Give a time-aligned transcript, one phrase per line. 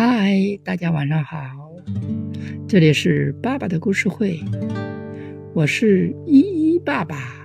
[0.00, 1.40] 嗨，大家晚上好，
[2.68, 4.38] 这里是爸爸的故事会，
[5.52, 7.44] 我是依依爸爸。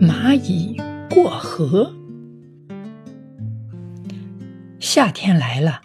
[0.00, 0.74] 蚂蚁
[1.10, 1.94] 过河，
[4.80, 5.82] 夏天来了，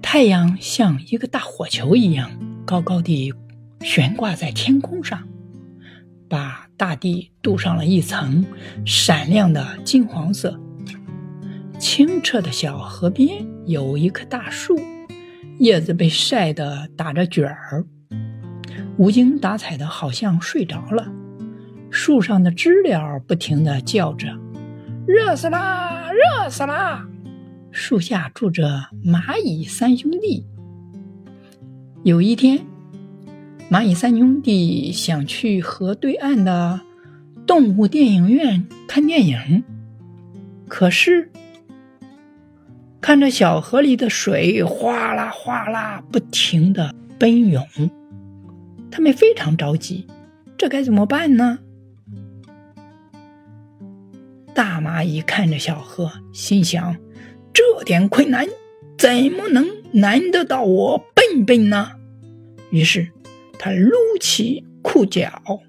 [0.00, 2.30] 太阳像一个大火球一样
[2.64, 3.34] 高高的
[3.80, 5.26] 悬挂在天空上，
[6.28, 8.46] 把大地镀上了一层
[8.84, 10.60] 闪亮的金黄色。
[11.88, 14.76] 清澈的小河边有一棵大树，
[15.60, 17.86] 叶子被晒得打着卷儿，
[18.98, 21.06] 无精打采的，好像睡着了。
[21.88, 24.26] 树上的知了不停地叫着
[25.06, 27.06] ：“热死啦，热死啦！”
[27.70, 30.44] 树下住着蚂蚁三兄弟。
[32.02, 32.66] 有一天，
[33.70, 36.80] 蚂蚁三兄弟想去河对岸的
[37.46, 39.62] 动物电影院看电影，
[40.66, 41.30] 可是。
[43.06, 47.64] 看着小河里的水哗啦哗啦不停的奔涌，
[48.90, 50.08] 他们非常着急，
[50.58, 51.60] 这该怎么办呢？
[54.52, 56.96] 大蚂蚁看着小河，心想：
[57.54, 58.44] 这点困难
[58.98, 61.92] 怎么能难得到我笨笨呢？
[62.70, 63.06] 于是，
[63.56, 65.60] 他撸起裤脚，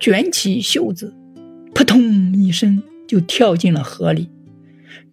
[0.00, 1.14] 卷起袖子，
[1.76, 4.28] 扑通一声就跳进了河里。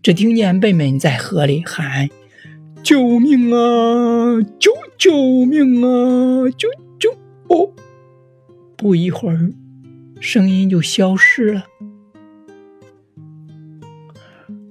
[0.01, 2.09] 只听见笨笨在河里喊
[2.83, 4.41] ：“救命啊！
[4.59, 6.49] 救救命啊！
[6.57, 7.11] 救救！”
[7.49, 7.73] 哦，
[8.77, 9.51] 不一会儿，
[10.19, 11.65] 声音就消失了。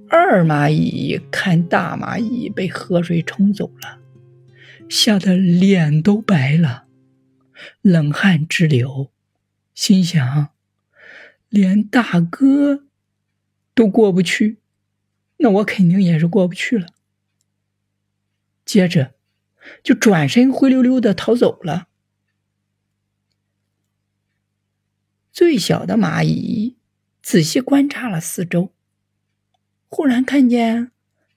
[0.09, 3.99] 二蚂蚁看大蚂蚁被河水冲走了，
[4.89, 6.85] 吓得脸都白了，
[7.83, 9.11] 冷汗直流，
[9.75, 10.49] 心想：
[11.51, 12.85] 连大哥
[13.75, 14.59] 都过不去。
[15.39, 16.87] 那我肯定也是过不去了。
[18.65, 19.15] 接着，
[19.83, 21.89] 就转身灰溜溜的逃走了。
[25.33, 26.77] 最小的蚂蚁
[27.23, 28.73] 仔细观察了四周，
[29.89, 30.91] 忽然看见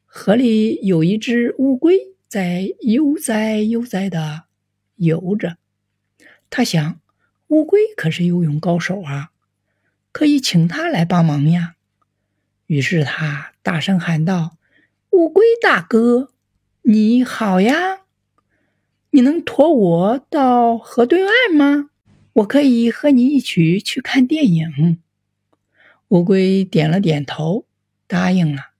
[0.05, 4.45] 河里有一只乌龟在悠哉悠哉的
[4.95, 5.57] 游着。
[6.49, 6.99] 他想，
[7.47, 9.31] 乌龟可是游泳高手啊，
[10.11, 11.75] 可以请它来帮忙呀。
[12.65, 14.57] 于是他大声喊道
[15.11, 16.31] ：“乌龟大哥，
[16.81, 18.01] 你好呀！
[19.11, 21.91] 你能驮我到河对岸吗？
[22.33, 24.99] 我可以和你一起去看电影。”
[26.09, 27.65] 乌龟点了点头，
[28.07, 28.71] 答应了。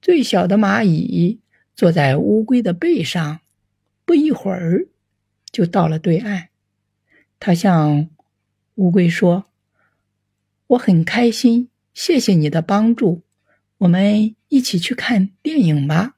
[0.00, 1.40] 最小的蚂蚁
[1.76, 3.40] 坐在乌龟的背上，
[4.04, 4.88] 不一会儿
[5.52, 6.48] 就到了对岸。
[7.38, 8.10] 他向
[8.74, 9.44] 乌龟说
[10.66, 13.22] ：“我很开心。”谢谢你的帮助，
[13.82, 16.14] 我们一起去看电影吧。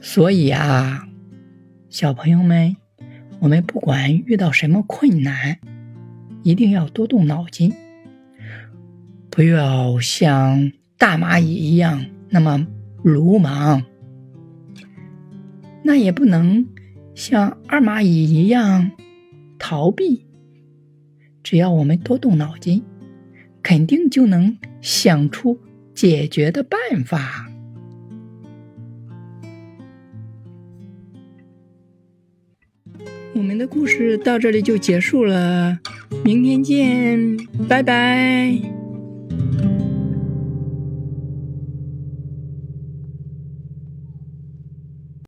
[0.00, 1.08] 所以啊，
[1.88, 2.76] 小朋友们，
[3.40, 5.58] 我们不管遇到什么困难，
[6.44, 7.74] 一定要多动脑筋，
[9.30, 12.64] 不要像大蚂蚁一样那么
[13.02, 13.82] 鲁莽，
[15.82, 16.68] 那也不能
[17.16, 18.92] 像二蚂蚁一样
[19.58, 20.24] 逃避。
[21.42, 22.84] 只要我们多动脑筋。
[23.66, 25.58] 肯定就能想出
[25.94, 27.50] 解决的办法。
[33.32, 35.78] 我们的故事到这里就结束了，
[36.22, 37.36] 明天见，
[37.66, 38.83] 拜拜。